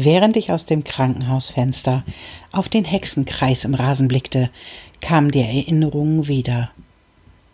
Während 0.00 0.36
ich 0.36 0.52
aus 0.52 0.64
dem 0.64 0.84
Krankenhausfenster 0.84 2.04
auf 2.52 2.68
den 2.68 2.84
Hexenkreis 2.84 3.64
im 3.64 3.74
Rasen 3.74 4.06
blickte, 4.06 4.48
kamen 5.00 5.32
die 5.32 5.40
Erinnerungen 5.40 6.28
wieder. 6.28 6.70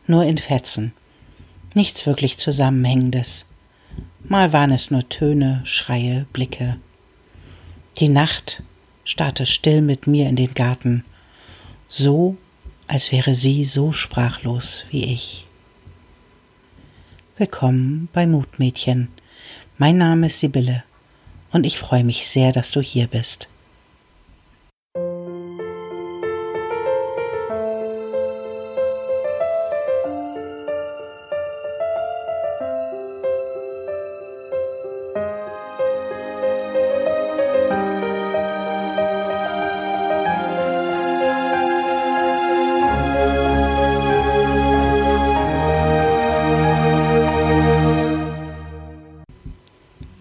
Nur 0.06 0.24
in 0.24 0.36
Fetzen. 0.36 0.92
Nichts 1.72 2.04
wirklich 2.04 2.36
Zusammenhängendes. 2.36 3.46
Mal 4.24 4.52
waren 4.52 4.72
es 4.72 4.90
nur 4.90 5.08
Töne, 5.08 5.62
Schreie, 5.64 6.26
Blicke. 6.34 6.76
Die 7.98 8.10
Nacht 8.10 8.62
starrte 9.04 9.46
still 9.46 9.80
mit 9.80 10.06
mir 10.06 10.28
in 10.28 10.36
den 10.36 10.52
Garten, 10.52 11.02
so 11.88 12.36
als 12.86 13.10
wäre 13.10 13.34
sie 13.34 13.64
so 13.64 13.92
sprachlos 13.92 14.84
wie 14.90 15.04
ich. 15.14 15.46
Willkommen 17.38 18.10
bei 18.12 18.26
Mutmädchen. 18.26 19.08
Mein 19.78 19.96
Name 19.96 20.26
ist 20.26 20.40
Sibylle 20.40 20.84
und 21.54 21.64
ich 21.64 21.78
freue 21.78 22.02
mich 22.02 22.26
sehr, 22.26 22.50
dass 22.50 22.72
du 22.72 22.80
hier 22.80 23.06
bist. 23.06 23.48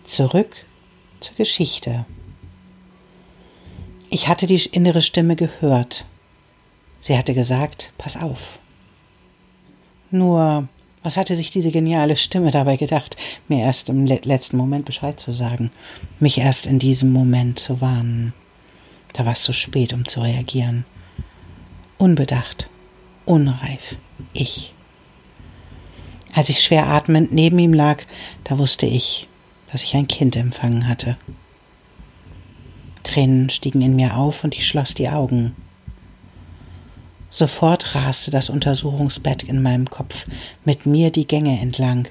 Zurück 0.06 0.64
zur 1.24 1.36
Geschichte. 1.36 2.06
Ich 4.10 4.28
hatte 4.28 4.46
die 4.46 4.64
innere 4.66 5.02
Stimme 5.02 5.36
gehört. 5.36 6.06
Sie 7.02 7.18
hatte 7.18 7.34
gesagt, 7.34 7.94
pass 7.98 8.16
auf. 8.16 8.60
Nur, 10.12 10.68
was 11.02 11.18
hatte 11.18 11.36
sich 11.36 11.52
diese 11.52 11.72
geniale 11.72 12.16
Stimme 12.16 12.52
dabei 12.52 12.78
gedacht, 12.78 13.18
mir 13.48 13.64
erst 13.64 13.90
im 13.90 14.06
letzten 14.06 14.58
Moment 14.58 14.86
Bescheid 14.86 15.20
zu 15.20 15.34
sagen, 15.34 15.72
mich 16.20 16.38
erst 16.38 16.66
in 16.66 16.80
diesem 16.80 17.12
Moment 17.12 17.60
zu 17.60 17.82
warnen? 17.82 18.34
Da 19.14 19.26
war 19.26 19.34
es 19.34 19.44
zu 19.44 19.54
spät, 19.54 19.94
um 19.94 20.06
zu 20.06 20.22
reagieren. 20.22 20.86
Unbedacht, 21.98 22.70
unreif, 23.26 23.96
ich. 24.34 24.74
Als 26.34 26.50
ich 26.50 26.62
schwer 26.62 26.88
atmend 26.88 27.32
neben 27.32 27.60
ihm 27.60 27.74
lag, 27.74 28.04
da 28.44 28.58
wusste 28.58 28.86
ich, 28.86 29.28
dass 29.74 29.84
ich 29.84 29.96
ein 29.96 30.08
Kind 30.08 30.36
empfangen 30.36 30.88
hatte. 30.88 31.18
Tränen 33.02 33.50
stiegen 33.50 33.82
in 33.82 33.96
mir 33.96 34.16
auf 34.16 34.44
und 34.44 34.54
ich 34.54 34.68
schloss 34.68 34.94
die 34.94 35.10
Augen. 35.10 35.56
Sofort 37.32 37.96
raste 37.96 38.30
das 38.30 38.52
Untersuchungsbett 38.52 39.42
in 39.42 39.64
meinem 39.64 39.90
Kopf 39.90 40.28
mit 40.64 40.86
mir 40.86 41.10
die 41.10 41.26
Gänge 41.26 41.60
entlang. 41.60 42.08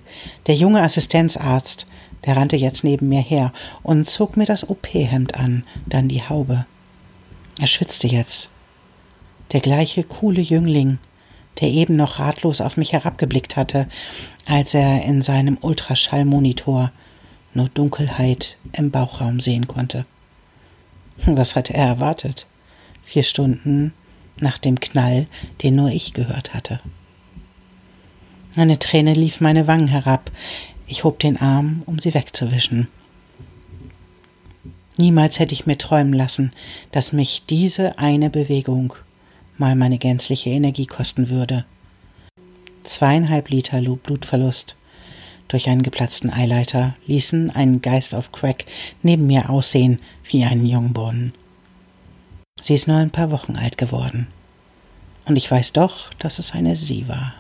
Der 0.49 0.57
junge 0.57 0.83
Assistenzarzt, 0.83 1.87
der 2.25 2.37
rannte 2.37 2.57
jetzt 2.57 2.83
neben 2.83 3.09
mir 3.09 3.23
her 3.23 3.53
und 3.85 4.11
zog 4.11 4.37
mir 4.37 4.47
das 4.47 4.69
OP-Hemd 4.69 5.37
an, 5.37 5.63
dann 5.87 6.09
die 6.09 6.29
Haube. 6.29 6.67
Er 7.61 7.69
schwitzte 7.69 8.09
jetzt. 8.09 8.49
Der 9.53 9.61
gleiche 9.61 10.03
coole 10.03 10.41
Jüngling, 10.41 10.99
der 11.61 11.69
eben 11.69 11.95
noch 11.95 12.19
ratlos 12.19 12.61
auf 12.61 12.77
mich 12.77 12.93
herabgeblickt 12.93 13.57
hatte, 13.57 13.87
als 14.47 14.75
er 14.75 15.05
in 15.05 15.23
seinem 15.23 15.59
Ultraschallmonitor 15.61 16.91
nur 17.55 17.69
Dunkelheit 17.69 18.57
im 18.73 18.91
Bauchraum 18.91 19.41
sehen 19.41 19.69
konnte. 19.69 20.05
Was 21.27 21.57
hatte 21.57 21.75
er 21.75 21.87
erwartet? 21.87 22.47
Vier 23.05 23.23
Stunden 23.23 23.93
nach 24.39 24.59
dem 24.59 24.81
Knall, 24.81 25.27
den 25.63 25.77
nur 25.77 25.91
ich 25.91 26.15
gehört 26.15 26.55
hatte. 26.55 26.81
Eine 28.57 28.79
Träne 28.79 29.15
lief 29.15 29.41
meine 29.41 29.67
Wangen 29.67 29.89
herab. 29.89 30.31
Ich 30.87 31.05
hob 31.05 31.19
den 31.21 31.37
Arm, 31.39 31.83
um 31.87 31.99
sie 31.99 32.15
wegzuwischen. 32.15 32.89
Niemals 34.99 35.39
hätte 35.39 35.55
ich 35.55 35.67
mir 35.67 35.79
träumen 35.79 36.13
lassen, 36.13 36.53
dass 36.91 37.13
mich 37.13 37.45
diese 37.49 37.99
eine 37.99 38.29
Bewegung 38.29 38.95
mal 39.57 39.75
meine 39.75 39.99
gänzliche 39.99 40.51
Energie 40.51 40.87
kosten 40.87 41.31
würde. 41.31 41.65
Zweieinhalb 42.85 43.49
Liter 43.49 43.81
Blutverlust 43.81 44.77
durch 45.53 45.69
einen 45.69 45.83
geplatzten 45.83 46.33
Eileiter 46.33 46.97
ließen 47.07 47.51
einen 47.51 47.83
Geist 47.83 48.15
auf 48.15 48.33
Crack 48.33 48.65
neben 49.03 49.27
mir 49.27 49.51
aussehen 49.51 50.01
wie 50.25 50.45
einen 50.45 50.65
Jungborn. 50.65 51.35
Sie 52.63 52.75
ist 52.75 52.89
nur 52.89 52.97
ein 52.97 53.11
paar 53.11 53.31
Wochen 53.31 53.57
alt 53.57 53.77
geworden. 53.77 54.29
Und 55.27 55.37
ich 55.37 55.51
weiß 55.51 55.75
doch, 55.75 56.13
dass 56.15 56.39
es 56.39 56.53
eine 56.53 56.75
sie 56.75 57.07
war. 57.07 57.35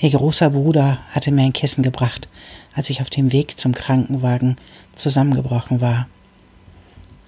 Ihr 0.00 0.10
großer 0.10 0.50
Bruder 0.50 0.98
hatte 1.12 1.30
mir 1.30 1.42
ein 1.42 1.52
Kissen 1.52 1.84
gebracht, 1.84 2.28
als 2.74 2.90
ich 2.90 3.02
auf 3.02 3.10
dem 3.10 3.30
Weg 3.30 3.58
zum 3.60 3.72
Krankenwagen 3.72 4.56
zusammengebrochen 4.96 5.80
war. 5.80 6.08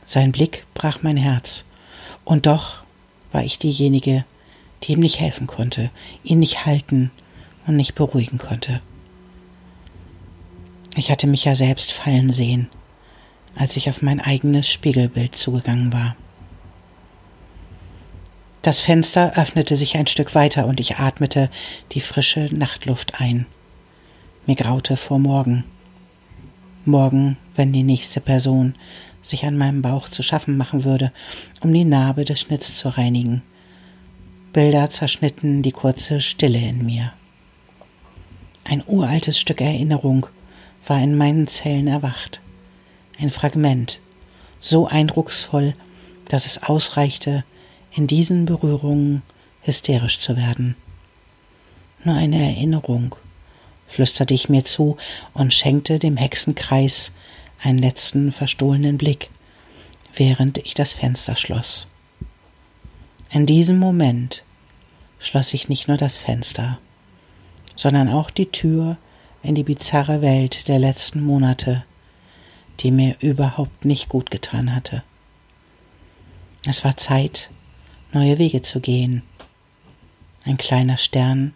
Sein 0.06 0.32
Blick 0.32 0.66
brach 0.74 1.02
mein 1.02 1.16
Herz, 1.16 1.64
und 2.24 2.46
doch 2.46 2.78
war 3.30 3.44
ich 3.44 3.60
diejenige, 3.60 4.24
die 4.82 4.92
ihm 4.92 5.00
nicht 5.00 5.20
helfen 5.20 5.46
konnte, 5.46 5.90
ihn 6.24 6.40
nicht 6.40 6.66
halten 6.66 7.12
und 7.66 7.76
nicht 7.76 7.94
beruhigen 7.94 8.38
konnte. 8.38 8.80
Ich 10.96 11.10
hatte 11.10 11.26
mich 11.26 11.44
ja 11.44 11.54
selbst 11.54 11.92
fallen 11.92 12.32
sehen, 12.32 12.68
als 13.54 13.76
ich 13.76 13.88
auf 13.88 14.02
mein 14.02 14.20
eigenes 14.20 14.68
Spiegelbild 14.68 15.36
zugegangen 15.36 15.92
war. 15.92 16.16
Das 18.62 18.80
Fenster 18.80 19.38
öffnete 19.38 19.76
sich 19.76 19.96
ein 19.96 20.06
Stück 20.06 20.34
weiter 20.34 20.66
und 20.66 20.80
ich 20.80 20.98
atmete 20.98 21.48
die 21.92 22.00
frische 22.00 22.48
Nachtluft 22.52 23.20
ein. 23.20 23.46
Mir 24.46 24.56
graute 24.56 24.96
vor 24.96 25.18
morgen. 25.18 25.64
Morgen, 26.84 27.38
wenn 27.56 27.72
die 27.72 27.82
nächste 27.82 28.20
Person 28.20 28.74
sich 29.22 29.44
an 29.44 29.56
meinem 29.56 29.80
Bauch 29.80 30.08
zu 30.08 30.22
schaffen 30.22 30.56
machen 30.56 30.84
würde, 30.84 31.12
um 31.60 31.72
die 31.72 31.84
Narbe 31.84 32.24
des 32.24 32.40
Schnitts 32.40 32.74
zu 32.74 32.88
reinigen. 32.88 33.42
Bilder 34.52 34.90
zerschnitten 34.90 35.62
die 35.62 35.72
kurze 35.72 36.20
Stille 36.20 36.58
in 36.58 36.84
mir. 36.84 37.12
Ein 38.64 38.82
uraltes 38.86 39.38
Stück 39.38 39.60
Erinnerung 39.60 40.26
war 40.86 41.00
in 41.00 41.16
meinen 41.16 41.46
Zellen 41.46 41.86
erwacht. 41.86 42.40
Ein 43.18 43.30
Fragment, 43.30 44.00
so 44.60 44.86
eindrucksvoll, 44.86 45.74
dass 46.28 46.46
es 46.46 46.62
ausreichte, 46.62 47.44
in 47.92 48.06
diesen 48.06 48.46
Berührungen 48.46 49.22
hysterisch 49.62 50.20
zu 50.20 50.36
werden. 50.36 50.76
Nur 52.04 52.14
eine 52.14 52.42
Erinnerung, 52.42 53.16
flüsterte 53.88 54.34
ich 54.34 54.48
mir 54.48 54.64
zu 54.64 54.96
und 55.34 55.52
schenkte 55.52 55.98
dem 55.98 56.16
Hexenkreis 56.16 57.10
einen 57.62 57.78
letzten 57.78 58.32
verstohlenen 58.32 58.96
Blick, 58.96 59.30
während 60.14 60.58
ich 60.58 60.74
das 60.74 60.92
Fenster 60.92 61.36
schloss. 61.36 61.88
In 63.30 63.46
diesem 63.46 63.78
Moment 63.78 64.42
schloss 65.18 65.52
ich 65.52 65.68
nicht 65.68 65.88
nur 65.88 65.96
das 65.96 66.16
Fenster, 66.16 66.78
sondern 67.76 68.08
auch 68.08 68.30
die 68.30 68.50
Tür 68.50 68.96
in 69.42 69.54
die 69.54 69.62
bizarre 69.62 70.22
Welt 70.22 70.68
der 70.68 70.78
letzten 70.78 71.22
Monate, 71.22 71.84
die 72.80 72.90
mir 72.90 73.16
überhaupt 73.20 73.84
nicht 73.84 74.08
gut 74.08 74.30
getan 74.30 74.74
hatte. 74.74 75.02
Es 76.66 76.84
war 76.84 76.96
Zeit, 76.96 77.50
neue 78.12 78.38
Wege 78.38 78.62
zu 78.62 78.80
gehen. 78.80 79.22
Ein 80.44 80.56
kleiner 80.56 80.98
Stern 80.98 81.54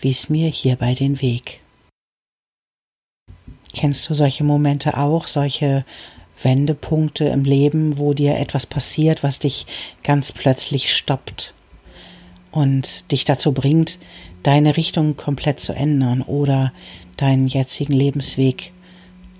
wies 0.00 0.28
mir 0.28 0.48
hierbei 0.48 0.94
den 0.94 1.20
Weg. 1.20 1.60
Kennst 3.72 4.08
du 4.08 4.14
solche 4.14 4.44
Momente 4.44 4.96
auch, 4.96 5.26
solche 5.26 5.84
Wendepunkte 6.42 7.24
im 7.24 7.44
Leben, 7.44 7.98
wo 7.98 8.14
dir 8.14 8.38
etwas 8.38 8.66
passiert, 8.66 9.22
was 9.22 9.38
dich 9.38 9.66
ganz 10.02 10.32
plötzlich 10.32 10.94
stoppt 10.94 11.52
und 12.50 13.10
dich 13.12 13.24
dazu 13.24 13.52
bringt, 13.52 13.98
deine 14.42 14.76
Richtung 14.76 15.16
komplett 15.16 15.60
zu 15.60 15.72
ändern 15.72 16.22
oder 16.22 16.72
deinen 17.16 17.48
jetzigen 17.48 17.92
Lebensweg 17.92 18.72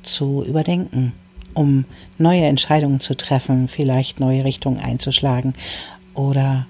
zu 0.03 0.45
überdenken, 0.45 1.13
um 1.55 1.85
neue 2.19 2.45
Entscheidungen 2.45 3.01
zu 3.01 3.17
treffen, 3.17 3.69
vielleicht 3.69 4.21
neue 4.21 4.45
Richtungen 4.45 4.81
einzuschlagen 4.81 5.55
oder 6.15 6.67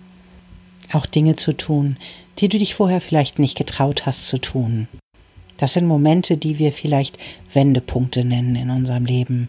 auch 0.92 1.06
Dinge 1.06 1.36
zu 1.36 1.52
tun, 1.52 1.96
die 2.38 2.48
du 2.48 2.58
dich 2.58 2.74
vorher 2.74 3.00
vielleicht 3.00 3.38
nicht 3.38 3.56
getraut 3.56 4.06
hast 4.06 4.28
zu 4.28 4.38
tun. 4.38 4.88
Das 5.56 5.72
sind 5.72 5.86
Momente, 5.86 6.36
die 6.36 6.58
wir 6.58 6.72
vielleicht 6.72 7.18
Wendepunkte 7.52 8.24
nennen 8.24 8.54
in 8.54 8.70
unserem 8.70 9.04
Leben. 9.04 9.48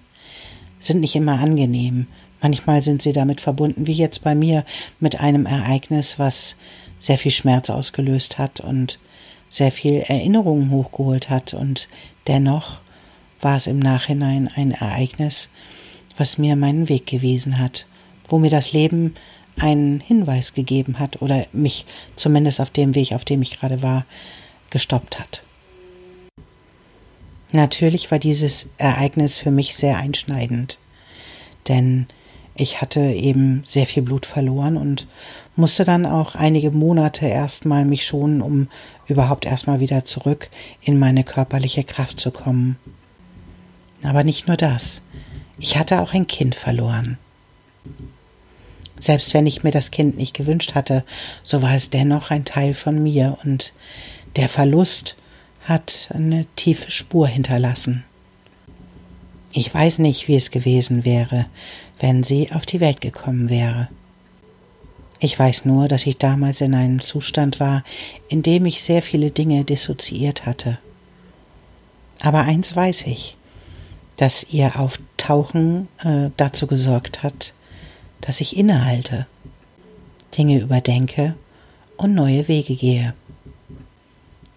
Sind 0.79 1.01
nicht 1.01 1.15
immer 1.15 1.39
angenehm. 1.39 2.07
Manchmal 2.41 2.81
sind 2.81 3.01
sie 3.01 3.13
damit 3.13 3.41
verbunden, 3.41 3.87
wie 3.87 3.93
jetzt 3.93 4.23
bei 4.23 4.35
mir, 4.35 4.65
mit 4.99 5.19
einem 5.19 5.45
Ereignis, 5.45 6.19
was 6.19 6.55
sehr 6.99 7.17
viel 7.17 7.31
Schmerz 7.31 7.69
ausgelöst 7.69 8.37
hat 8.37 8.59
und 8.59 8.99
sehr 9.49 9.71
viel 9.71 10.01
Erinnerungen 10.07 10.71
hochgeholt 10.71 11.29
hat. 11.29 11.53
Und 11.53 11.87
dennoch 12.27 12.79
war 13.41 13.57
es 13.57 13.67
im 13.67 13.79
Nachhinein 13.79 14.49
ein 14.53 14.71
Ereignis, 14.71 15.49
was 16.17 16.37
mir 16.37 16.55
meinen 16.55 16.89
Weg 16.89 17.07
gewiesen 17.07 17.57
hat, 17.57 17.85
wo 18.27 18.37
mir 18.37 18.49
das 18.49 18.73
Leben 18.73 19.15
einen 19.57 19.99
Hinweis 19.99 20.53
gegeben 20.53 20.99
hat 20.99 21.21
oder 21.21 21.45
mich 21.51 21.85
zumindest 22.15 22.61
auf 22.61 22.69
dem 22.69 22.95
Weg, 22.95 23.13
auf 23.13 23.25
dem 23.25 23.41
ich 23.41 23.59
gerade 23.59 23.81
war, 23.81 24.05
gestoppt 24.69 25.19
hat. 25.19 25.43
Natürlich 27.51 28.11
war 28.11 28.19
dieses 28.19 28.69
Ereignis 28.77 29.37
für 29.37 29.51
mich 29.51 29.75
sehr 29.75 29.97
einschneidend, 29.97 30.77
denn 31.67 32.05
ich 32.59 32.81
hatte 32.81 32.99
eben 32.99 33.63
sehr 33.65 33.85
viel 33.85 34.03
Blut 34.03 34.25
verloren 34.25 34.77
und 34.77 35.07
musste 35.55 35.85
dann 35.85 36.05
auch 36.05 36.35
einige 36.35 36.71
Monate 36.71 37.25
erstmal 37.25 37.85
mich 37.85 38.05
schonen, 38.05 38.41
um 38.41 38.67
überhaupt 39.07 39.45
erstmal 39.45 39.79
wieder 39.79 40.05
zurück 40.05 40.49
in 40.81 40.99
meine 40.99 41.23
körperliche 41.23 41.83
Kraft 41.83 42.19
zu 42.19 42.31
kommen. 42.31 42.77
Aber 44.03 44.23
nicht 44.23 44.47
nur 44.47 44.57
das. 44.57 45.01
Ich 45.57 45.77
hatte 45.77 46.01
auch 46.01 46.13
ein 46.13 46.27
Kind 46.27 46.55
verloren. 46.55 47.17
Selbst 48.99 49.33
wenn 49.33 49.47
ich 49.47 49.63
mir 49.63 49.71
das 49.71 49.91
Kind 49.91 50.17
nicht 50.17 50.33
gewünscht 50.33 50.75
hatte, 50.75 51.03
so 51.43 51.61
war 51.61 51.75
es 51.75 51.89
dennoch 51.89 52.31
ein 52.31 52.45
Teil 52.45 52.73
von 52.73 53.01
mir 53.01 53.37
und 53.43 53.73
der 54.35 54.49
Verlust 54.49 55.15
hat 55.63 56.09
eine 56.13 56.45
tiefe 56.55 56.91
Spur 56.91 57.27
hinterlassen. 57.27 58.03
Ich 59.51 59.73
weiß 59.73 59.99
nicht, 59.99 60.27
wie 60.27 60.35
es 60.35 60.51
gewesen 60.51 61.05
wäre, 61.05 61.47
wenn 61.99 62.23
sie 62.23 62.51
auf 62.51 62.65
die 62.65 62.79
Welt 62.79 63.01
gekommen 63.01 63.49
wäre. 63.49 63.89
Ich 65.19 65.37
weiß 65.37 65.65
nur, 65.65 65.87
dass 65.87 66.05
ich 66.05 66.17
damals 66.17 66.61
in 66.61 66.73
einem 66.73 67.01
Zustand 67.01 67.59
war, 67.59 67.83
in 68.29 68.43
dem 68.43 68.65
ich 68.65 68.83
sehr 68.83 69.01
viele 69.01 69.31
Dinge 69.31 69.65
dissoziiert 69.65 70.45
hatte. 70.45 70.77
Aber 72.21 72.41
eins 72.41 72.75
weiß 72.75 73.07
ich, 73.07 73.35
dass 74.17 74.45
ihr 74.51 74.79
Auftauchen 74.79 75.87
äh, 76.03 76.29
dazu 76.37 76.67
gesorgt 76.67 77.23
hat, 77.23 77.53
dass 78.21 78.41
ich 78.41 78.55
innehalte, 78.55 79.27
Dinge 80.37 80.59
überdenke 80.59 81.35
und 81.97 82.13
neue 82.13 82.47
Wege 82.47 82.75
gehe. 82.75 83.13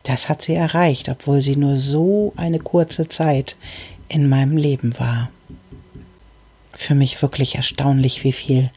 Das 0.03 0.29
hat 0.29 0.43
sie 0.43 0.55
erreicht, 0.55 1.09
obwohl 1.09 1.41
sie 1.41 1.57
nur 1.57 1.77
so 1.77 2.33
eine 2.37 2.59
kurze 2.59 3.09
Zeit 3.09 3.57
in 4.13 4.29
meinem 4.29 4.57
Leben 4.57 4.99
war. 4.99 5.31
Für 6.75 6.95
mich 6.95 7.21
wirklich 7.23 7.55
erstaunlich, 7.55 8.25
wie 8.25 8.33
viel 8.33 8.71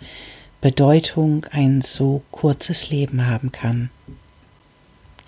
Bedeutung 0.62 1.46
ein 1.52 1.82
so 1.82 2.24
kurzes 2.32 2.90
Leben 2.90 3.28
haben 3.28 3.52
kann. 3.52 3.90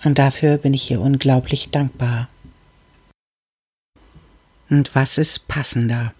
Und 0.04 0.18
dafür 0.18 0.56
bin 0.56 0.74
ich 0.74 0.90
ihr 0.90 1.00
unglaublich 1.00 1.70
dankbar. 1.70 2.28
Und 4.70 4.94
was 4.94 5.18
ist 5.18 5.46
passender 5.46 6.14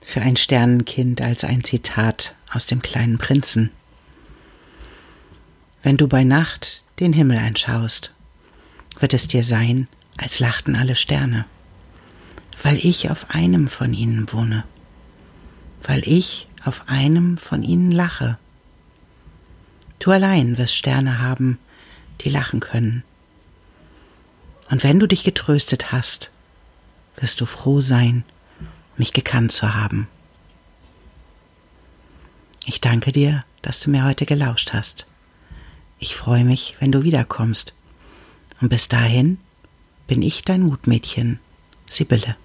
für 0.00 0.20
ein 0.20 0.36
Sternenkind 0.36 1.20
als 1.20 1.44
ein 1.44 1.64
Zitat 1.64 2.34
aus 2.52 2.66
dem 2.66 2.80
kleinen 2.82 3.18
Prinzen? 3.18 3.70
Wenn 5.82 5.96
du 5.96 6.08
bei 6.08 6.24
Nacht 6.24 6.82
den 7.00 7.12
Himmel 7.12 7.38
anschaust, 7.38 8.14
wird 8.98 9.12
es 9.12 9.28
dir 9.28 9.44
sein, 9.44 9.88
als 10.16 10.40
lachten 10.40 10.76
alle 10.76 10.96
Sterne 10.96 11.44
weil 12.62 12.76
ich 12.76 13.10
auf 13.10 13.30
einem 13.30 13.68
von 13.68 13.92
ihnen 13.92 14.32
wohne, 14.32 14.64
weil 15.82 16.02
ich 16.06 16.48
auf 16.64 16.88
einem 16.88 17.36
von 17.36 17.62
ihnen 17.62 17.90
lache. 17.90 18.38
Du 19.98 20.10
allein 20.10 20.58
wirst 20.58 20.76
Sterne 20.76 21.20
haben, 21.20 21.58
die 22.20 22.30
lachen 22.30 22.60
können. 22.60 23.02
Und 24.70 24.82
wenn 24.82 24.98
du 24.98 25.06
dich 25.06 25.24
getröstet 25.24 25.92
hast, 25.92 26.30
wirst 27.16 27.40
du 27.40 27.46
froh 27.46 27.80
sein, 27.80 28.24
mich 28.96 29.12
gekannt 29.12 29.52
zu 29.52 29.74
haben. 29.74 30.08
Ich 32.66 32.80
danke 32.80 33.12
dir, 33.12 33.44
dass 33.62 33.80
du 33.80 33.90
mir 33.90 34.04
heute 34.04 34.26
gelauscht 34.26 34.72
hast. 34.72 35.06
Ich 35.98 36.16
freue 36.16 36.44
mich, 36.44 36.76
wenn 36.80 36.92
du 36.92 37.02
wiederkommst. 37.02 37.74
Und 38.60 38.68
bis 38.68 38.88
dahin 38.88 39.38
bin 40.06 40.22
ich 40.22 40.42
dein 40.42 40.62
Mutmädchen, 40.62 41.40
Sibylle. 41.88 42.36